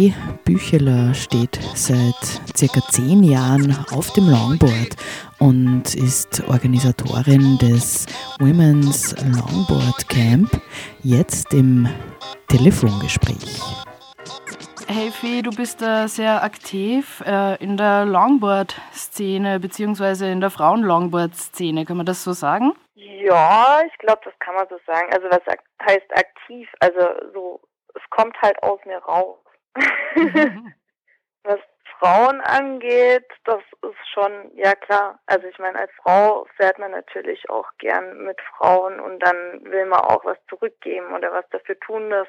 Sophie 0.00 0.14
Bücheler 0.46 1.12
steht 1.12 1.58
seit 1.74 2.56
circa 2.56 2.80
zehn 2.88 3.22
Jahren 3.22 3.76
auf 3.92 4.10
dem 4.14 4.30
Longboard 4.30 4.96
und 5.38 5.94
ist 5.94 6.42
Organisatorin 6.48 7.58
des 7.58 8.06
Women's 8.38 9.14
Longboard 9.20 10.08
Camp, 10.08 10.48
jetzt 11.02 11.52
im 11.52 11.86
Telefongespräch. 12.48 13.60
Hey 14.88 15.10
Fee, 15.10 15.42
du 15.42 15.50
bist 15.50 15.82
äh, 15.82 16.06
sehr 16.06 16.42
aktiv 16.42 17.22
äh, 17.26 17.62
in 17.62 17.76
der 17.76 18.06
Longboard-Szene 18.06 19.60
beziehungsweise 19.60 20.30
in 20.30 20.40
der 20.40 20.50
Frauen-Longboard-Szene, 20.50 21.84
kann 21.84 21.98
man 21.98 22.06
das 22.06 22.24
so 22.24 22.32
sagen? 22.32 22.72
Ja, 22.94 23.82
ich 23.86 23.98
glaube, 23.98 24.22
das 24.24 24.32
kann 24.38 24.54
man 24.54 24.66
so 24.70 24.78
sagen. 24.86 25.12
Also 25.12 25.26
was 25.28 25.42
heißt 25.86 26.10
aktiv? 26.16 26.68
Also 26.80 27.00
so, 27.34 27.60
es 27.94 28.02
kommt 28.08 28.40
halt 28.40 28.62
aus 28.62 28.80
mir 28.86 28.98
raus. 28.98 29.36
was 31.44 31.60
Frauen 31.98 32.40
angeht, 32.40 33.26
das 33.44 33.60
ist 33.82 34.08
schon, 34.12 34.32
ja 34.54 34.74
klar. 34.74 35.18
Also 35.26 35.46
ich 35.46 35.58
meine, 35.58 35.78
als 35.78 35.90
Frau 36.02 36.46
fährt 36.56 36.78
man 36.78 36.92
natürlich 36.92 37.48
auch 37.50 37.68
gern 37.78 38.24
mit 38.24 38.40
Frauen 38.56 39.00
und 39.00 39.20
dann 39.20 39.64
will 39.64 39.86
man 39.86 40.00
auch 40.00 40.24
was 40.24 40.38
zurückgeben 40.48 41.14
oder 41.14 41.32
was 41.32 41.44
dafür 41.50 41.78
tun, 41.80 42.10
dass 42.10 42.28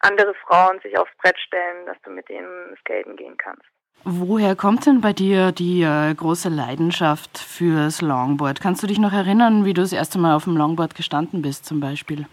andere 0.00 0.34
Frauen 0.46 0.80
sich 0.80 0.98
aufs 0.98 1.14
Brett 1.18 1.38
stellen, 1.38 1.86
dass 1.86 2.00
du 2.02 2.10
mit 2.10 2.28
denen 2.28 2.74
skaten 2.80 3.16
gehen 3.16 3.36
kannst. 3.36 3.64
Woher 4.04 4.56
kommt 4.56 4.86
denn 4.86 5.02
bei 5.02 5.12
dir 5.12 5.52
die 5.52 5.82
äh, 5.82 6.14
große 6.14 6.48
Leidenschaft 6.48 7.36
fürs 7.36 8.00
Longboard? 8.00 8.58
Kannst 8.62 8.82
du 8.82 8.86
dich 8.86 8.98
noch 8.98 9.12
erinnern, 9.12 9.66
wie 9.66 9.74
du 9.74 9.82
das 9.82 9.92
erste 9.92 10.18
Mal 10.18 10.34
auf 10.34 10.44
dem 10.44 10.56
Longboard 10.56 10.94
gestanden 10.94 11.42
bist 11.42 11.66
zum 11.66 11.80
Beispiel? 11.80 12.26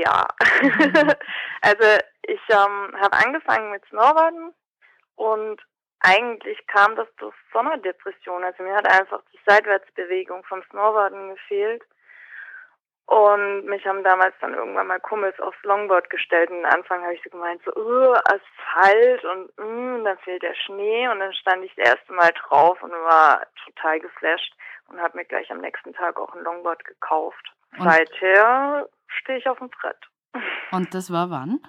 Ja. 0.00 0.26
also 1.62 1.84
ich 2.22 2.40
ähm, 2.48 2.96
habe 3.00 3.12
angefangen 3.12 3.70
mit 3.70 3.84
Snowboarden 3.86 4.54
und 5.16 5.60
eigentlich 6.00 6.66
kam 6.68 6.96
das 6.96 7.08
durch 7.18 7.34
Sommerdepression. 7.52 8.42
Also 8.42 8.62
mir 8.62 8.74
hat 8.74 8.90
einfach 8.90 9.20
die 9.32 9.40
Seitwärtsbewegung 9.46 10.42
vom 10.44 10.62
Snowboarden 10.70 11.34
gefehlt. 11.34 11.82
Und 13.04 13.66
mich 13.66 13.84
haben 13.86 14.04
damals 14.04 14.34
dann 14.40 14.54
irgendwann 14.54 14.86
mal 14.86 15.00
Kumpels 15.00 15.38
aufs 15.40 15.60
Longboard 15.64 16.08
gestellt. 16.10 16.48
Und 16.50 16.64
am 16.64 16.72
Anfang 16.72 17.02
habe 17.02 17.14
ich 17.14 17.22
so 17.24 17.30
gemeint, 17.30 17.60
so, 17.64 17.72
uh, 17.74 18.14
Asphalt 18.14 19.24
und 19.24 19.50
mm, 19.58 20.04
dann 20.04 20.16
fehlt 20.18 20.42
der 20.42 20.54
Schnee. 20.54 21.08
Und 21.08 21.18
dann 21.18 21.34
stand 21.34 21.64
ich 21.64 21.74
das 21.74 21.88
erste 21.88 22.12
Mal 22.12 22.30
drauf 22.46 22.80
und 22.82 22.92
war 22.92 23.44
total 23.66 23.98
geflasht 23.98 24.54
und 24.88 25.02
habe 25.02 25.18
mir 25.18 25.24
gleich 25.24 25.50
am 25.50 25.60
nächsten 25.60 25.92
Tag 25.92 26.18
auch 26.20 26.32
ein 26.34 26.44
Longboard 26.44 26.84
gekauft. 26.84 27.52
Und? 27.76 27.82
Seither 27.82 28.88
stehe 29.20 29.38
ich 29.38 29.48
auf 29.48 29.58
dem 29.58 29.70
Brett. 29.70 29.98
Und 30.72 30.94
das 30.94 31.12
war 31.12 31.30
wann? 31.30 31.60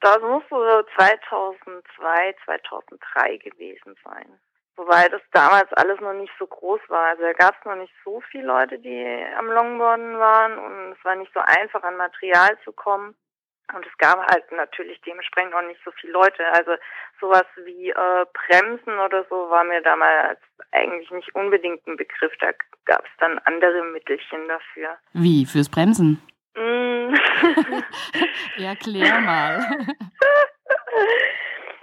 Das 0.00 0.20
muss 0.20 0.42
so 0.48 0.82
2002, 0.96 2.36
2003 2.44 3.36
gewesen 3.38 3.96
sein. 4.04 4.38
Wobei 4.76 5.08
das 5.08 5.20
damals 5.32 5.72
alles 5.72 6.00
noch 6.00 6.12
nicht 6.12 6.32
so 6.38 6.46
groß 6.46 6.80
war. 6.88 7.06
Also 7.06 7.22
da 7.22 7.32
gab 7.32 7.58
es 7.58 7.64
noch 7.64 7.74
nicht 7.74 7.92
so 8.04 8.20
viele 8.30 8.46
Leute, 8.46 8.78
die 8.78 9.26
am 9.36 9.46
Longboarden 9.46 10.18
waren 10.18 10.56
und 10.56 10.92
es 10.92 11.04
war 11.04 11.16
nicht 11.16 11.32
so 11.34 11.40
einfach 11.40 11.82
an 11.82 11.96
Material 11.96 12.56
zu 12.64 12.72
kommen. 12.72 13.16
Und 13.74 13.84
es 13.84 13.98
gab 13.98 14.18
halt 14.30 14.50
natürlich 14.52 15.00
dementsprechend 15.02 15.52
auch 15.52 15.66
nicht 15.66 15.80
so 15.84 15.90
viele 16.00 16.12
Leute. 16.12 16.46
Also 16.52 16.72
sowas 17.20 17.44
wie 17.64 17.90
äh, 17.90 18.26
Bremsen 18.32 18.98
oder 18.98 19.26
so 19.28 19.50
war 19.50 19.64
mir 19.64 19.82
damals 19.82 20.38
eigentlich 20.70 21.10
nicht 21.10 21.34
unbedingt 21.34 21.84
ein 21.86 21.96
Begriff. 21.96 22.32
Da 22.38 22.52
gab 22.86 23.04
es 23.04 23.10
dann 23.18 23.38
andere 23.44 23.82
Mittelchen 23.82 24.46
dafür. 24.48 24.96
Wie? 25.12 25.44
Fürs 25.44 25.68
Bremsen? 25.68 26.22
Erklär 28.58 29.20
mal. 29.20 29.86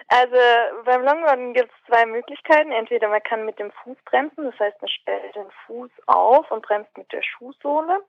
Also 0.08 0.36
beim 0.86 1.04
Longboarden 1.04 1.54
gibt 1.54 1.72
es 1.72 1.88
zwei 1.88 2.06
Möglichkeiten. 2.06 2.72
Entweder 2.72 3.10
man 3.10 3.24
kann 3.24 3.46
mit 3.46 3.58
dem 3.60 3.72
Fuß 3.84 3.98
bremsen, 4.06 4.46
das 4.46 4.60
heißt 4.60 4.82
man 4.82 4.90
stellt 4.90 5.36
den 5.36 5.50
Fuß 5.66 5.92
auf 6.08 6.50
und 6.52 6.66
bremst 6.66 6.96
mit 6.98 7.12
der 7.12 7.24
Schuhsohle. 7.24 8.00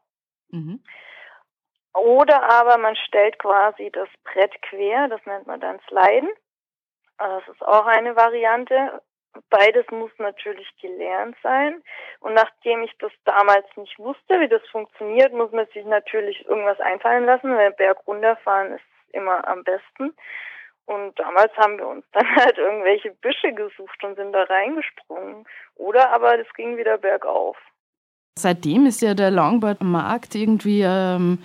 Mhm. 0.51 0.83
Oder 1.95 2.43
aber 2.51 2.77
man 2.77 2.95
stellt 2.97 3.39
quasi 3.39 3.91
das 3.91 4.09
Brett 4.25 4.61
quer, 4.63 5.09
das 5.09 5.25
nennt 5.25 5.47
man 5.47 5.61
dann 5.61 5.81
Sliden. 5.89 6.29
Das 7.19 7.49
ist 7.49 7.63
auch 7.63 7.87
eine 7.87 8.15
Variante. 8.15 9.01
Beides 9.51 9.87
muss 9.91 10.11
natürlich 10.19 10.69
gelernt 10.81 11.37
sein. 11.43 11.83
Und 12.21 12.35
nachdem 12.35 12.83
ich 12.83 12.93
das 12.99 13.13
damals 13.25 13.67
nicht 13.77 13.99
wusste, 13.99 14.41
wie 14.41 14.49
das 14.49 14.63
funktioniert, 14.71 15.33
muss 15.33 15.53
man 15.53 15.67
sich 15.75 15.85
natürlich 15.85 16.47
irgendwas 16.47 16.81
einfallen 16.81 17.25
lassen, 17.25 17.55
weil 17.55 17.73
Berg 17.73 17.99
runterfahren 18.07 18.73
ist 18.73 18.85
immer 19.13 19.47
am 19.49 19.65
besten. 19.65 20.15
Und 20.87 21.19
damals 21.19 21.53
haben 21.57 21.79
wir 21.79 21.89
uns 21.89 22.05
dann 22.13 22.27
halt 22.37 22.59
irgendwelche 22.59 23.11
Büsche 23.11 23.53
gesucht 23.53 24.03
und 24.05 24.17
sind 24.17 24.33
da 24.33 24.45
reingesprungen. 24.45 25.45
Oder 25.77 26.11
aber 26.13 26.39
es 26.39 26.53
ging 26.55 26.77
wieder 26.77 26.99
bergauf. 26.99 27.57
Seitdem 28.39 28.87
ist 28.87 29.01
ja 29.01 29.15
der 29.15 29.31
Longboard-Markt 29.31 30.35
irgendwie, 30.35 30.83
ähm, 30.83 31.43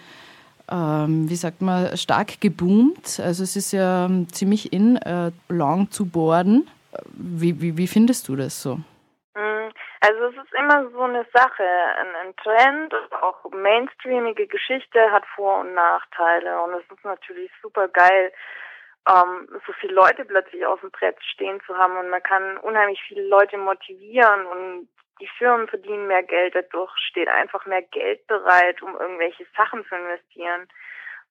ähm, 0.69 1.29
wie 1.29 1.35
sagt 1.35 1.61
man, 1.61 1.95
stark 1.97 2.41
geboomt. 2.41 3.19
Also 3.23 3.43
es 3.43 3.55
ist 3.55 3.71
ja 3.71 4.05
ähm, 4.05 4.27
ziemlich 4.31 4.73
in, 4.73 4.97
äh, 4.97 5.31
long 5.47 5.89
zu 5.89 6.05
boarden. 6.05 6.69
Wie, 7.13 7.61
wie, 7.61 7.77
wie 7.77 7.87
findest 7.87 8.27
du 8.27 8.35
das 8.35 8.61
so? 8.61 8.75
Mm, 9.35 9.69
also 10.01 10.25
es 10.25 10.35
ist 10.35 10.53
immer 10.57 10.89
so 10.89 11.01
eine 11.01 11.25
Sache. 11.33 11.63
Ein, 11.97 12.35
Trend, 12.37 12.93
auch 13.21 13.49
mainstreamige 13.51 14.47
Geschichte 14.47 15.11
hat 15.11 15.23
Vor- 15.35 15.61
und 15.61 15.73
Nachteile. 15.73 16.61
Und 16.61 16.73
es 16.73 16.97
ist 16.97 17.05
natürlich 17.05 17.51
super 17.61 17.87
geil, 17.87 18.31
ähm, 19.09 19.47
so 19.65 19.73
viele 19.79 19.93
Leute 19.93 20.25
plötzlich 20.25 20.65
auf 20.65 20.79
dem 20.81 20.91
Brett 20.91 21.17
stehen 21.23 21.59
zu 21.65 21.75
haben 21.75 21.97
und 21.97 22.09
man 22.09 22.21
kann 22.21 22.57
unheimlich 22.57 23.01
viele 23.07 23.27
Leute 23.27 23.57
motivieren 23.57 24.45
und 24.45 24.87
die 25.19 25.29
Firmen 25.37 25.67
verdienen 25.67 26.07
mehr 26.07 26.23
Geld, 26.23 26.55
dadurch 26.55 26.91
steht 26.97 27.27
einfach 27.27 27.65
mehr 27.65 27.81
Geld 27.83 28.25
bereit, 28.27 28.81
um 28.81 28.95
irgendwelche 28.99 29.45
Sachen 29.55 29.85
zu 29.85 29.95
investieren. 29.95 30.67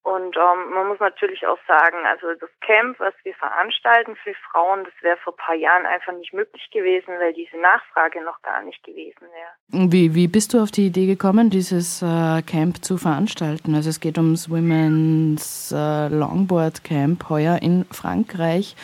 Und 0.03 0.34
ähm, 0.34 0.71
man 0.72 0.88
muss 0.88 0.99
natürlich 0.99 1.47
auch 1.47 1.59
sagen, 1.69 1.99
also 2.06 2.28
das 2.41 2.49
Camp, 2.62 2.99
was 3.00 3.12
wir 3.22 3.34
veranstalten 3.34 4.16
für 4.16 4.33
Frauen, 4.50 4.84
das 4.84 4.94
wäre 5.03 5.19
vor 5.19 5.34
ein 5.34 5.44
paar 5.44 5.55
Jahren 5.55 5.84
einfach 5.84 6.15
nicht 6.15 6.33
möglich 6.33 6.71
gewesen, 6.71 7.15
weil 7.19 7.34
diese 7.34 7.59
Nachfrage 7.59 8.22
noch 8.25 8.41
gar 8.41 8.62
nicht 8.62 8.83
gewesen 8.83 9.21
wäre. 9.21 9.91
Wie, 9.93 10.15
wie 10.15 10.27
bist 10.27 10.55
du 10.55 10.62
auf 10.62 10.71
die 10.71 10.87
Idee 10.87 11.06
gekommen, 11.06 11.50
dieses 11.50 12.00
äh, 12.00 12.41
Camp 12.43 12.83
zu 12.83 12.97
veranstalten? 12.97 13.75
Also 13.75 13.91
es 13.91 14.00
geht 14.00 14.16
ums 14.16 14.49
Women's 14.49 15.71
äh, 15.71 16.09
Longboard 16.09 16.82
Camp 16.82 17.28
heuer 17.28 17.59
in 17.61 17.84
Frankreich. 17.93 18.77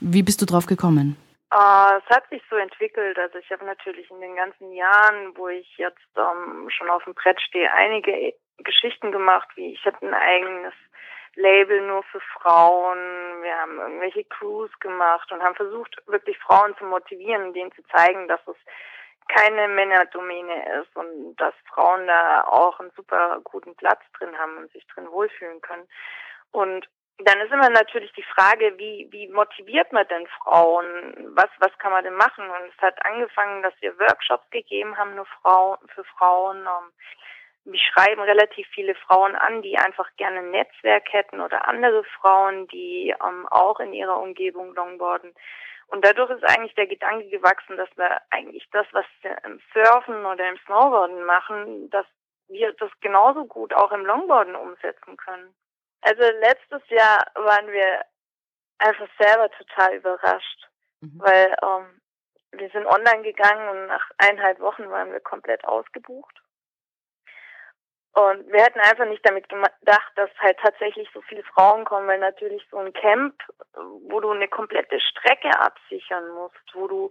Wie 0.00 0.22
bist 0.22 0.42
du 0.42 0.46
drauf 0.46 0.66
gekommen? 0.66 1.16
Uh, 1.50 1.96
es 1.96 2.14
hat 2.14 2.28
sich 2.28 2.42
so 2.50 2.56
entwickelt. 2.56 3.18
Also 3.18 3.38
ich 3.38 3.50
habe 3.50 3.64
natürlich 3.64 4.10
in 4.10 4.20
den 4.20 4.36
ganzen 4.36 4.70
Jahren, 4.72 5.34
wo 5.34 5.48
ich 5.48 5.66
jetzt 5.78 5.96
ähm, 6.14 6.68
schon 6.68 6.90
auf 6.90 7.02
dem 7.04 7.14
Brett 7.14 7.40
stehe, 7.40 7.72
einige 7.72 8.34
Geschichten 8.58 9.12
gemacht, 9.12 9.48
wie 9.54 9.72
ich 9.72 9.84
hatte 9.84 10.06
ein 10.06 10.14
eigenes 10.14 10.74
Label 11.34 11.80
nur 11.82 12.02
für 12.04 12.20
Frauen. 12.20 12.98
Wir 13.42 13.56
haben 13.56 13.78
irgendwelche 13.78 14.24
Crews 14.24 14.70
gemacht 14.80 15.30
und 15.30 15.42
haben 15.42 15.54
versucht, 15.54 15.96
wirklich 16.06 16.38
Frauen 16.38 16.76
zu 16.78 16.84
motivieren, 16.84 17.54
denen 17.54 17.72
zu 17.72 17.82
zeigen, 17.94 18.26
dass 18.28 18.40
es 18.46 18.56
keine 19.28 19.68
Männerdomäne 19.68 20.80
ist 20.80 20.96
und 20.96 21.36
dass 21.36 21.54
Frauen 21.72 22.06
da 22.06 22.44
auch 22.44 22.80
einen 22.80 22.90
super 22.96 23.40
guten 23.44 23.74
Platz 23.76 24.00
drin 24.18 24.36
haben 24.38 24.56
und 24.56 24.72
sich 24.72 24.86
drin 24.88 25.10
wohlfühlen 25.10 25.60
können. 25.60 25.86
Und 26.50 26.88
dann 27.18 27.40
ist 27.40 27.52
immer 27.52 27.68
natürlich 27.68 28.12
die 28.12 28.22
Frage, 28.22 28.78
wie, 28.78 29.08
wie 29.10 29.28
motiviert 29.28 29.92
man 29.92 30.06
denn 30.08 30.26
Frauen? 30.42 31.34
Was, 31.34 31.50
was 31.58 31.76
kann 31.78 31.92
man 31.92 32.04
denn 32.04 32.14
machen? 32.14 32.48
Und 32.48 32.72
es 32.74 32.82
hat 32.82 33.04
angefangen, 33.04 33.62
dass 33.62 33.74
wir 33.80 33.98
Workshops 33.98 34.48
gegeben 34.50 34.96
haben, 34.96 35.14
nur 35.14 35.26
Frauen, 35.42 35.78
für 35.94 36.04
Frauen. 36.04 36.58
Um, 36.58 36.92
mich 37.68 37.82
schreiben 37.82 38.20
relativ 38.22 38.66
viele 38.68 38.94
Frauen 38.94 39.36
an, 39.36 39.62
die 39.62 39.78
einfach 39.78 40.08
gerne 40.16 40.40
ein 40.40 40.50
Netzwerk 40.50 41.12
hätten 41.12 41.40
oder 41.40 41.68
andere 41.68 42.02
Frauen, 42.20 42.66
die 42.68 43.14
ähm, 43.24 43.46
auch 43.48 43.78
in 43.80 43.92
ihrer 43.92 44.18
Umgebung 44.18 44.74
longboarden. 44.74 45.34
Und 45.88 46.04
dadurch 46.04 46.30
ist 46.30 46.44
eigentlich 46.44 46.74
der 46.74 46.86
Gedanke 46.86 47.28
gewachsen, 47.28 47.76
dass 47.76 47.88
wir 47.96 48.20
eigentlich 48.30 48.68
das, 48.72 48.86
was 48.92 49.06
wir 49.22 49.36
im 49.44 49.60
Surfen 49.72 50.24
oder 50.26 50.48
im 50.48 50.58
Snowboarden 50.66 51.24
machen, 51.24 51.88
dass 51.90 52.06
wir 52.48 52.72
das 52.74 52.90
genauso 53.00 53.46
gut 53.46 53.72
auch 53.74 53.92
im 53.92 54.04
Longboarden 54.04 54.54
umsetzen 54.54 55.16
können. 55.16 55.54
Also 56.02 56.22
letztes 56.22 56.82
Jahr 56.88 57.26
waren 57.34 57.68
wir 57.68 58.04
einfach 58.78 59.08
selber 59.18 59.50
total 59.50 59.94
überrascht, 59.94 60.68
mhm. 61.00 61.20
weil 61.20 61.56
ähm, 61.62 62.00
wir 62.52 62.70
sind 62.70 62.86
online 62.86 63.22
gegangen 63.22 63.68
und 63.68 63.86
nach 63.86 64.10
eineinhalb 64.18 64.60
Wochen 64.60 64.88
waren 64.90 65.12
wir 65.12 65.20
komplett 65.20 65.64
ausgebucht. 65.64 66.40
Und 68.14 68.50
wir 68.50 68.62
hätten 68.62 68.80
einfach 68.80 69.06
nicht 69.06 69.24
damit 69.24 69.48
gedacht, 69.48 70.12
dass 70.16 70.30
halt 70.38 70.58
tatsächlich 70.60 71.08
so 71.12 71.20
viele 71.22 71.42
Frauen 71.44 71.84
kommen, 71.84 72.08
weil 72.08 72.18
natürlich 72.18 72.66
so 72.70 72.78
ein 72.78 72.92
Camp, 72.92 73.34
wo 74.08 74.20
du 74.20 74.30
eine 74.30 74.48
komplette 74.48 74.98
Strecke 75.00 75.50
absichern 75.60 76.28
musst, 76.30 76.56
wo 76.74 76.88
du 76.88 77.10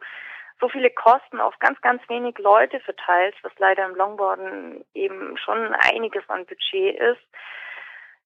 so 0.59 0.69
viele 0.69 0.89
Kosten 0.89 1.39
auf 1.39 1.57
ganz, 1.59 1.79
ganz 1.81 2.01
wenig 2.09 2.37
Leute 2.39 2.79
verteilst, 2.79 3.37
was 3.43 3.51
leider 3.57 3.85
im 3.85 3.95
Longboarden 3.95 4.83
eben 4.93 5.37
schon 5.37 5.73
einiges 5.75 6.27
an 6.29 6.45
Budget 6.45 6.99
ist, 6.99 7.21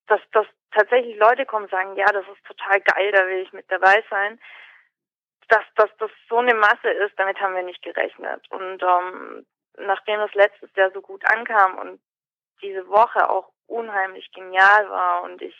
das, 0.08 0.22
das 0.32 0.46
tatsächlich 0.72 1.18
Leute 1.18 1.46
kommen 1.46 1.66
und 1.66 1.72
sagen, 1.72 1.96
ja, 1.96 2.06
das 2.06 2.26
ist 2.28 2.46
total 2.46 2.80
geil, 2.82 3.12
da 3.12 3.26
will 3.28 3.42
ich 3.44 3.54
mit 3.54 3.70
dabei 3.70 4.04
sein. 4.10 4.40
Dass, 5.50 5.64
dass 5.76 5.90
das 6.00 6.12
so 6.30 6.38
eine 6.38 6.54
Masse 6.54 6.90
ist, 6.90 7.18
damit 7.18 7.40
haben 7.40 7.56
wir 7.56 7.64
nicht 7.64 7.82
gerechnet. 7.82 8.50
Und 8.50 8.82
ähm, 8.82 9.46
nachdem 9.78 10.20
das 10.20 10.34
letztes 10.34 10.70
Jahr 10.76 10.92
so 10.92 11.02
gut 11.02 11.24
ankam 11.26 11.78
und 11.78 12.00
diese 12.62 12.88
Woche 12.88 13.30
auch 13.30 13.50
unheimlich 13.68 14.32
genial 14.32 14.90
war 14.90 15.24
und 15.24 15.42
ich 15.42 15.56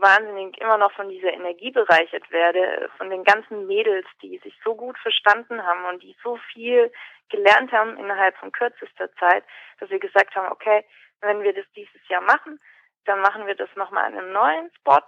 wahnsinnig 0.00 0.58
immer 0.60 0.78
noch 0.78 0.92
von 0.92 1.08
dieser 1.08 1.32
Energie 1.32 1.70
bereichert 1.70 2.30
werde, 2.30 2.90
von 2.96 3.10
den 3.10 3.24
ganzen 3.24 3.66
Mädels, 3.66 4.06
die 4.22 4.38
sich 4.38 4.54
so 4.64 4.74
gut 4.74 4.98
verstanden 4.98 5.64
haben 5.64 5.84
und 5.84 6.02
die 6.02 6.16
so 6.22 6.38
viel 6.52 6.90
gelernt 7.28 7.72
haben 7.72 7.96
innerhalb 7.98 8.36
von 8.38 8.52
kürzester 8.52 9.12
Zeit, 9.16 9.44
dass 9.78 9.90
wir 9.90 9.98
gesagt 9.98 10.34
haben, 10.34 10.50
okay, 10.50 10.84
wenn 11.20 11.42
wir 11.42 11.52
das 11.52 11.66
dieses 11.74 12.08
Jahr 12.08 12.22
machen, 12.22 12.60
dann 13.04 13.20
machen 13.20 13.46
wir 13.46 13.54
das 13.54 13.68
nochmal 13.76 14.04
an 14.04 14.18
einem 14.18 14.32
neuen 14.32 14.70
Spot, 14.78 15.02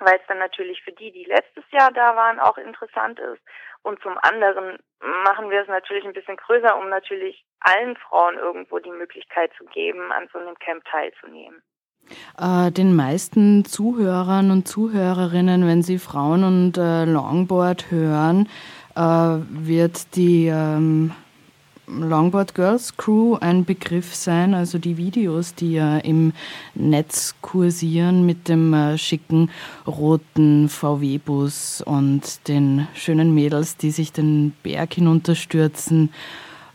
weil 0.00 0.16
es 0.16 0.26
dann 0.28 0.38
natürlich 0.38 0.82
für 0.82 0.92
die, 0.92 1.12
die 1.12 1.24
letztes 1.24 1.64
Jahr 1.70 1.92
da 1.92 2.16
waren, 2.16 2.40
auch 2.40 2.58
interessant 2.58 3.18
ist. 3.18 3.42
Und 3.82 4.00
zum 4.02 4.18
anderen 4.22 4.78
machen 5.24 5.50
wir 5.50 5.62
es 5.62 5.68
natürlich 5.68 6.04
ein 6.04 6.12
bisschen 6.12 6.36
größer, 6.36 6.76
um 6.78 6.88
natürlich 6.88 7.44
allen 7.60 7.96
Frauen 7.96 8.36
irgendwo 8.36 8.78
die 8.78 8.90
Möglichkeit 8.90 9.52
zu 9.56 9.64
geben, 9.66 10.12
an 10.12 10.28
so 10.32 10.38
einem 10.38 10.56
Camp 10.58 10.84
teilzunehmen. 10.84 11.62
Äh, 12.38 12.70
den 12.70 12.94
meisten 12.94 13.64
Zuhörern 13.64 14.50
und 14.50 14.68
Zuhörerinnen, 14.68 15.66
wenn 15.66 15.82
sie 15.82 15.98
Frauen 15.98 16.44
und 16.44 16.78
äh, 16.78 17.04
Longboard 17.04 17.90
hören, 17.90 18.48
äh, 18.94 19.00
wird 19.00 20.14
die 20.16 20.46
ähm, 20.46 21.12
Longboard 21.88 22.54
Girls 22.54 22.96
Crew 22.96 23.36
ein 23.40 23.64
Begriff 23.64 24.14
sein, 24.14 24.54
also 24.54 24.78
die 24.78 24.96
Videos, 24.96 25.54
die 25.54 25.74
ja 25.74 25.98
im 25.98 26.32
Netz 26.74 27.34
kursieren 27.40 28.26
mit 28.26 28.48
dem 28.48 28.74
äh, 28.74 28.98
schicken 28.98 29.50
roten 29.86 30.68
VW-Bus 30.68 31.82
und 31.86 32.48
den 32.48 32.88
schönen 32.94 33.34
Mädels, 33.34 33.76
die 33.76 33.90
sich 33.90 34.12
den 34.12 34.56
Berg 34.62 34.94
hinunterstürzen 34.94 36.12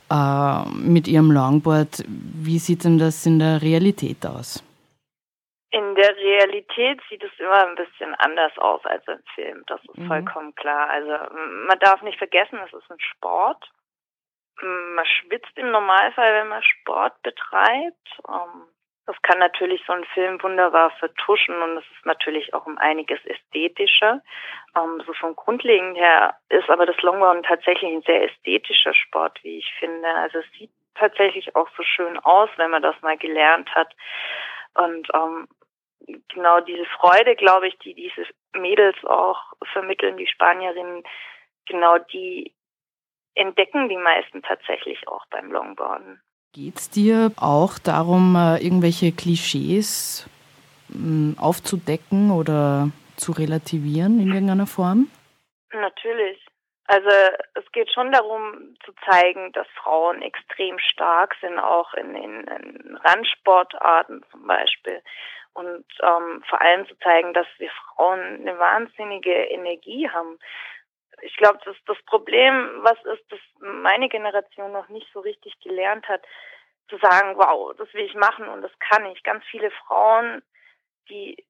äh, 0.10 0.69
mit 0.69 1.08
ihrem 1.08 1.31
Longboard. 1.31 2.04
Wie 2.08 2.60
sieht 2.60 2.84
denn 2.84 2.98
das 2.98 3.25
in 3.25 3.40
der 3.40 3.62
Realität 3.62 4.25
aus? 4.25 4.63
In 5.74 5.96
der 5.96 6.16
Realität 6.18 7.00
sieht 7.10 7.24
es 7.24 7.31
immer 7.40 7.66
ein 7.66 7.75
bisschen 7.75 8.13
anders 8.16 8.52
aus 8.58 8.81
als 8.86 9.08
im 9.08 9.19
Film. 9.36 9.63
Das 9.68 9.80
ist 9.86 9.98
mhm. 9.98 10.08
vollkommen 10.08 10.56
klar. 10.56 10.90
Also 10.90 11.12
man 11.66 11.80
darf 11.80 12.02
nicht 12.02 12.18
vergessen, 12.18 12.60
es 12.66 12.74
ist 12.74 12.92
ein 12.92 13.00
Sport. 13.00 13.72
Man 14.62 15.06
schwitzt 15.06 15.57
im 15.57 15.71
Normalfall, 15.71 16.33
wenn 16.33 16.50
man 16.50 16.63
Sport 16.63 17.21
betreibt. 17.24 18.07
Ähm, 18.27 18.68
das 19.07 19.19
kann 19.24 19.39
natürlich 19.39 19.83
so 19.86 19.94
ein 19.94 20.06
Film 20.13 20.42
wunderbar 20.44 20.92
vertuschen 20.92 21.59
und 21.62 21.77
es 21.77 21.86
ist 21.98 22.06
natürlich 22.06 22.53
auch 22.53 22.65
um 22.65 22.77
einiges 22.77 23.19
ästhetischer. 23.25 24.21
Ähm, 24.75 25.01
so 25.06 25.13
vom 25.13 25.36
Grundlegend 25.36 25.98
her 25.98 26.38
ist 26.50 26.69
aber 26.69 26.86
das 26.86 27.01
Longboard 27.01 27.45
tatsächlich 27.45 27.92
ein 27.92 28.03
sehr 28.03 28.24
ästhetischer 28.24 28.94
Sport, 28.94 29.39
wie 29.44 29.57
ich 29.57 29.74
finde. 29.80 30.07
Also 30.07 30.39
es 30.39 30.45
sieht 30.57 30.71
tatsächlich 30.95 31.56
auch 31.56 31.68
so 31.75 31.83
schön 31.83 32.19
aus, 32.19 32.50
wenn 32.57 32.71
man 32.71 32.83
das 32.83 32.95
mal 33.01 33.18
gelernt 33.18 33.74
hat. 33.74 33.94
Und 34.75 35.07
ähm, 35.13 35.48
genau 36.30 36.59
diese 36.62 36.86
Freude, 36.86 37.36
glaube 37.36 37.68
ich, 37.68 37.77
die 37.80 37.94
diese 37.94 38.25
Mädels 38.53 38.95
auch 39.06 39.42
vermitteln, 39.74 40.18
die 40.18 40.27
Spanierinnen, 40.27 41.03
genau 41.65 41.98
die 41.98 42.53
entdecken 43.36 43.89
die 43.89 43.98
meisten 43.98 44.42
tatsächlich 44.42 45.07
auch 45.07 45.25
beim 45.30 45.51
Longboarden. 45.51 46.22
Geht 46.54 46.78
es 46.78 46.89
dir 46.89 47.31
auch 47.38 47.80
darum, 47.80 48.36
äh, 48.36 48.57
irgendwelche 48.63 49.12
Klischees 49.12 50.30
hm, 50.92 51.36
aufzudecken 51.39 52.31
oder 52.31 52.89
zu 53.16 53.31
relativieren 53.31 54.19
in 54.19 54.33
irgendeiner 54.33 54.68
Form? 54.68 55.10
Natürlich. 55.72 56.45
Also 56.88 57.10
es 57.54 57.72
geht 57.72 57.89
schon 57.94 58.12
darum 58.12 58.75
zu 58.83 58.92
zeigen, 59.10 59.54
dass 59.54 59.68
Frauen 59.81 60.22
extrem 60.22 60.77
stark 60.80 61.36
sind, 61.39 61.57
auch 61.57 61.94
in, 61.94 62.16
in 62.16 63.00
Randsportarten 63.01 64.25
zum 64.30 64.45
Beispiel 64.45 65.01
und 65.54 65.86
ähm, 66.01 66.44
vor 66.50 66.62
allem 66.62 66.88
zu 66.88 66.98
zeigen, 67.00 67.34
dass 67.34 67.48
wir 67.57 67.69
Frauen 67.69 68.19
eine 68.19 68.57
wahnsinnige 68.57 69.34
Energie 69.34 70.10
haben. 70.10 70.38
Ich 71.22 71.36
glaube, 71.38 71.60
das 71.66 71.76
das 71.86 72.02
Problem, 72.04 72.80
was 72.82 72.98
ist, 73.06 73.32
dass 73.32 73.40
meine 73.60 74.10
Generation 74.10 74.72
noch 74.72 74.90
nicht 74.90 75.08
so 75.14 75.20
richtig 75.20 75.60
gelernt 75.60 76.08
hat, 76.08 76.22
zu 76.90 76.98
sagen, 76.98 77.38
wow, 77.38 77.74
das 77.78 77.92
will 77.94 78.06
ich 78.06 78.16
machen 78.16 78.48
und 78.48 78.62
das 78.62 78.72
kann 78.80 79.06
ich. 79.06 79.24
Ganz 79.24 79.44
viele 79.46 79.72
Frauen, 79.72 80.42
die 81.10 81.44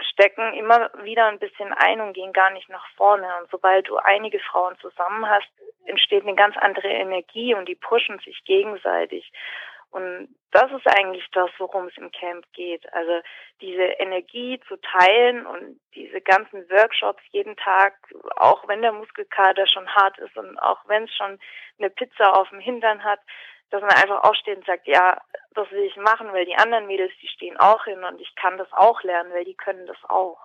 stecken 0.00 0.52
immer 0.54 0.90
wieder 1.02 1.26
ein 1.26 1.38
bisschen 1.38 1.72
ein 1.72 2.00
und 2.00 2.12
gehen 2.14 2.32
gar 2.32 2.50
nicht 2.50 2.68
nach 2.68 2.86
vorne. 2.96 3.28
Und 3.40 3.50
sobald 3.50 3.88
du 3.88 3.96
einige 3.96 4.40
Frauen 4.40 4.76
zusammen 4.80 5.28
hast, 5.28 5.48
entsteht 5.84 6.22
eine 6.22 6.34
ganz 6.34 6.56
andere 6.56 6.88
Energie 6.88 7.54
und 7.54 7.68
die 7.68 7.76
pushen 7.76 8.18
sich 8.20 8.42
gegenseitig. 8.44 9.30
Und 9.94 10.34
das 10.50 10.72
ist 10.72 10.88
eigentlich 10.88 11.24
das, 11.30 11.50
worum 11.58 11.86
es 11.86 11.96
im 11.96 12.10
Camp 12.10 12.44
geht. 12.52 12.84
Also 12.92 13.20
diese 13.60 13.84
Energie 14.00 14.60
zu 14.66 14.76
teilen 14.80 15.46
und 15.46 15.80
diese 15.94 16.20
ganzen 16.20 16.68
Workshops 16.68 17.22
jeden 17.30 17.54
Tag, 17.56 17.94
auch 18.34 18.66
wenn 18.66 18.82
der 18.82 18.90
Muskelkater 18.90 19.68
schon 19.68 19.86
hart 19.86 20.18
ist 20.18 20.36
und 20.36 20.58
auch 20.58 20.80
wenn 20.88 21.04
es 21.04 21.14
schon 21.14 21.38
eine 21.78 21.90
Pizza 21.90 22.36
auf 22.36 22.48
dem 22.48 22.58
Hintern 22.58 23.04
hat, 23.04 23.20
dass 23.70 23.82
man 23.82 23.92
einfach 23.92 24.24
aufsteht 24.24 24.56
und 24.56 24.66
sagt, 24.66 24.88
ja, 24.88 25.16
das 25.54 25.70
will 25.70 25.84
ich 25.84 25.94
machen, 25.94 26.32
weil 26.32 26.44
die 26.44 26.56
anderen 26.56 26.88
Mädels, 26.88 27.12
die 27.22 27.28
stehen 27.28 27.56
auch 27.56 27.84
hin 27.84 28.02
und 28.02 28.20
ich 28.20 28.34
kann 28.34 28.58
das 28.58 28.72
auch 28.72 29.00
lernen, 29.04 29.32
weil 29.32 29.44
die 29.44 29.54
können 29.54 29.86
das 29.86 29.98
auch. 30.08 30.40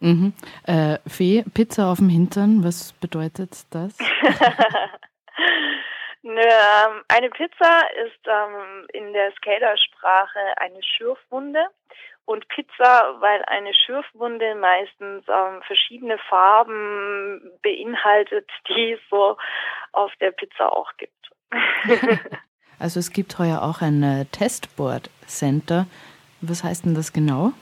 Mhm. 0.00 0.32
Äh, 0.66 0.96
Fee, 1.06 1.44
Pizza 1.52 1.92
auf 1.92 1.98
dem 1.98 2.08
Hintern, 2.08 2.64
was 2.64 2.94
bedeutet 2.94 3.50
das? 3.70 3.98
Ähm, 6.24 7.02
eine 7.08 7.30
Pizza 7.30 7.80
ist 8.06 8.26
ähm, 8.26 8.86
in 8.92 9.12
der 9.12 9.32
Skatersprache 9.32 10.38
eine 10.56 10.82
Schürfwunde 10.82 11.66
und 12.24 12.46
Pizza, 12.48 13.16
weil 13.20 13.42
eine 13.46 13.74
Schürfwunde 13.74 14.54
meistens 14.54 15.24
ähm, 15.28 15.62
verschiedene 15.66 16.18
Farben 16.28 17.50
beinhaltet, 17.62 18.48
die 18.68 18.92
es 18.92 19.00
so 19.10 19.36
auf 19.92 20.12
der 20.20 20.30
Pizza 20.30 20.72
auch 20.72 20.92
gibt. 20.96 21.30
also 22.78 23.00
es 23.00 23.10
gibt 23.10 23.38
heuer 23.38 23.62
auch 23.62 23.82
ein 23.82 24.02
äh, 24.02 24.24
Testboard 24.26 25.10
Center. 25.26 25.86
Was 26.40 26.64
heißt 26.64 26.84
denn 26.84 26.94
das 26.94 27.12
genau? 27.12 27.52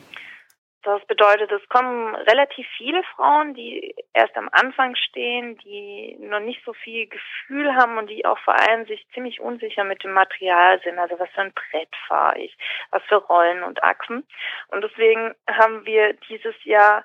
Das 0.83 1.05
bedeutet, 1.05 1.53
es 1.53 1.69
kommen 1.69 2.15
relativ 2.15 2.67
viele 2.79 3.03
Frauen, 3.15 3.53
die 3.53 3.95
erst 4.15 4.35
am 4.39 4.49
Anfang 4.51 4.97
stehen, 4.97 5.59
die 5.59 6.17
noch 6.21 6.41
nicht 6.41 6.65
so 6.65 6.73
viel 6.73 7.07
Gefühl 7.07 7.75
haben 7.75 7.99
und 7.99 8.09
die 8.09 8.25
auch 8.25 8.39
vor 8.39 8.59
allem 8.59 8.87
sich 8.87 9.07
ziemlich 9.13 9.41
unsicher 9.41 9.85
mit 9.85 10.03
dem 10.03 10.13
Material 10.13 10.81
sind. 10.83 10.99
Also 10.99 11.19
was 11.19 11.29
für 11.31 11.43
ein 11.43 11.53
Brett 11.53 11.95
fahre 12.09 12.39
ich, 12.39 12.57
was 12.93 13.03
für 13.03 13.17
Rollen 13.17 13.63
und 13.63 13.83
Achsen. 13.83 14.27
Und 14.69 14.83
deswegen 14.83 15.35
haben 15.51 15.85
wir 15.85 16.15
dieses 16.15 16.55
Jahr, 16.65 17.05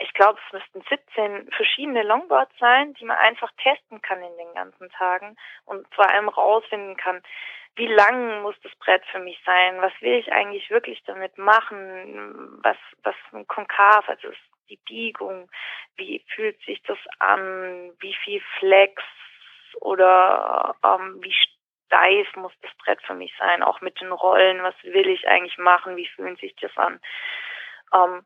ich 0.00 0.12
glaube, 0.14 0.38
es 0.46 0.52
müssten 0.52 0.82
17 0.88 1.50
verschiedene 1.52 2.02
Longboards 2.02 2.52
sein, 2.58 2.94
die 2.94 3.04
man 3.04 3.18
einfach 3.18 3.50
testen 3.62 4.00
kann 4.00 4.22
in 4.22 4.36
den 4.38 4.54
ganzen 4.54 4.90
Tagen 4.90 5.36
und 5.66 5.86
vor 5.94 6.08
allem 6.08 6.28
rausfinden 6.28 6.96
kann, 6.96 7.22
wie 7.76 7.86
lang 7.86 8.42
muss 8.42 8.56
das 8.62 8.74
Brett 8.76 9.04
für 9.06 9.20
mich 9.20 9.40
sein? 9.44 9.80
Was 9.80 9.92
will 10.00 10.14
ich 10.14 10.32
eigentlich 10.32 10.70
wirklich 10.70 11.02
damit 11.04 11.38
machen? 11.38 12.58
Was, 12.62 12.76
was 13.02 13.14
ein 13.32 13.46
Konkav, 13.46 14.08
also 14.08 14.28
die 14.68 14.80
Biegung, 14.86 15.50
wie 15.96 16.24
fühlt 16.34 16.60
sich 16.62 16.82
das 16.82 16.98
an? 17.18 17.92
Wie 18.00 18.14
viel 18.24 18.42
Flex 18.58 19.02
oder 19.80 20.74
ähm, 20.84 21.18
wie 21.22 21.34
steif 21.34 22.34
muss 22.36 22.52
das 22.62 22.72
Brett 22.78 23.02
für 23.02 23.14
mich 23.14 23.32
sein? 23.38 23.62
Auch 23.62 23.80
mit 23.80 24.00
den 24.00 24.12
Rollen, 24.12 24.62
was 24.62 24.74
will 24.82 25.08
ich 25.08 25.28
eigentlich 25.28 25.58
machen? 25.58 25.96
Wie 25.96 26.08
fühlt 26.08 26.40
sich 26.40 26.54
das 26.56 26.76
an? 26.76 27.00
Ähm, 27.94 28.24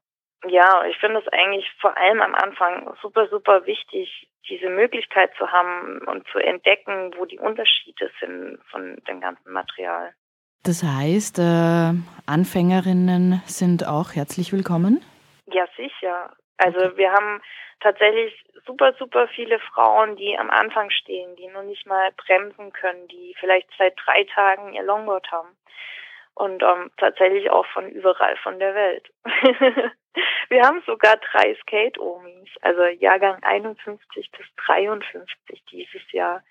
ja, 0.48 0.84
ich 0.86 0.96
finde 0.98 1.20
es 1.20 1.28
eigentlich 1.28 1.70
vor 1.80 1.96
allem 1.96 2.20
am 2.20 2.34
Anfang 2.34 2.92
super, 3.00 3.28
super 3.28 3.66
wichtig, 3.66 4.28
diese 4.48 4.68
Möglichkeit 4.68 5.30
zu 5.36 5.50
haben 5.50 5.98
und 6.06 6.26
zu 6.28 6.38
entdecken, 6.38 7.12
wo 7.16 7.24
die 7.24 7.38
Unterschiede 7.38 8.10
sind 8.20 8.58
von 8.70 8.96
dem 9.08 9.20
ganzen 9.20 9.52
Material. 9.52 10.14
Das 10.64 10.82
heißt, 10.82 11.38
äh, 11.38 11.92
Anfängerinnen 12.26 13.42
sind 13.46 13.86
auch 13.86 14.14
herzlich 14.14 14.52
willkommen? 14.52 15.04
Ja, 15.46 15.66
sicher. 15.76 16.32
Also 16.56 16.96
wir 16.96 17.12
haben 17.12 17.42
tatsächlich 17.80 18.32
super, 18.64 18.94
super 18.98 19.28
viele 19.28 19.58
Frauen, 19.58 20.16
die 20.16 20.38
am 20.38 20.50
Anfang 20.50 20.90
stehen, 20.90 21.36
die 21.36 21.48
noch 21.48 21.64
nicht 21.64 21.86
mal 21.86 22.10
bremsen 22.16 22.72
können, 22.72 23.06
die 23.08 23.34
vielleicht 23.38 23.68
seit 23.78 23.94
drei 24.04 24.24
Tagen 24.24 24.72
ihr 24.72 24.82
Longboard 24.82 25.30
haben. 25.30 25.48
Und 26.34 26.62
ähm, 26.62 26.90
tatsächlich 26.96 27.50
auch 27.50 27.66
von 27.66 27.88
überall 27.90 28.36
von 28.42 28.58
der 28.58 28.74
Welt. 28.74 29.08
Wir 30.48 30.62
haben 30.62 30.82
sogar 30.86 31.16
drei 31.16 31.56
Skate-Omis, 31.62 32.50
also 32.60 32.84
Jahrgang 32.84 33.42
51 33.42 34.30
bis 34.30 34.46
53 34.66 35.62
dieses 35.70 36.12
Jahr 36.12 36.42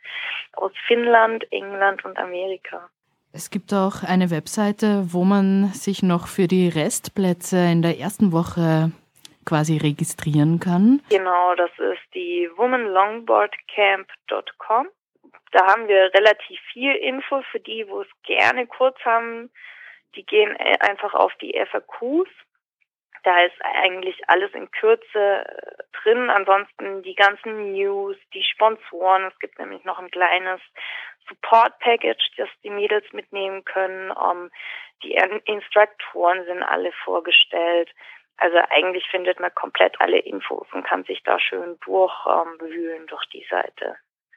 aus 0.53 0.71
Finnland, 0.87 1.45
England 1.51 2.03
und 2.05 2.17
Amerika. 2.17 2.89
Es 3.33 3.49
gibt 3.49 3.73
auch 3.73 4.03
eine 4.03 4.31
Webseite, 4.31 5.11
wo 5.11 5.23
man 5.23 5.69
sich 5.73 6.03
noch 6.03 6.27
für 6.27 6.47
die 6.47 6.69
Restplätze 6.69 7.57
in 7.57 7.81
der 7.81 7.97
ersten 7.97 8.31
Woche 8.31 8.91
quasi 9.45 9.77
registrieren 9.77 10.59
kann. 10.59 11.01
Genau, 11.09 11.55
das 11.55 11.71
ist 11.79 12.03
die 12.13 12.47
womanlongboardcamp.com. 12.55 14.87
Da 15.51 15.65
haben 15.67 15.87
wir 15.87 16.13
relativ 16.13 16.59
viel 16.71 16.93
Info 16.93 17.41
für 17.51 17.59
die, 17.59 17.87
wo 17.87 18.01
es 18.01 18.07
gerne 18.23 18.67
kurz 18.67 18.99
haben. 19.05 19.49
Die 20.15 20.25
gehen 20.25 20.55
äh, 20.55 20.77
einfach 20.79 21.13
auf 21.13 21.33
die 21.35 21.53
FAQs. 21.53 22.29
Da 23.23 23.39
ist 23.43 23.55
eigentlich 23.61 24.17
alles 24.27 24.51
in 24.53 24.69
Kürze 24.71 25.45
äh, 25.45 25.83
drin. 26.01 26.29
Ansonsten 26.29 27.03
die 27.03 27.15
ganzen 27.15 27.73
News, 27.73 28.17
die 28.33 28.43
Sponsoren. 28.43 29.25
Es 29.25 29.39
gibt 29.39 29.59
nämlich 29.59 29.83
noch 29.85 29.99
ein 29.99 30.11
kleines 30.11 30.59
Support 31.27 31.79
Package, 31.79 32.31
das 32.37 32.49
die 32.63 32.69
Mädels 32.69 33.05
mitnehmen 33.13 33.63
können. 33.63 34.11
Um, 34.11 34.51
die 35.03 35.13
Instruktoren 35.45 36.45
sind 36.45 36.63
alle 36.63 36.91
vorgestellt. 37.03 37.89
Also 38.37 38.57
eigentlich 38.69 39.05
findet 39.09 39.39
man 39.39 39.53
komplett 39.53 39.99
alle 40.01 40.19
Infos 40.19 40.67
und 40.73 40.83
kann 40.83 41.03
sich 41.03 41.21
da 41.23 41.39
schön 41.39 41.77
durchwühlen 41.81 43.01
um, 43.01 43.07
durch 43.07 43.25
die 43.27 43.45
Seite. 43.49 43.97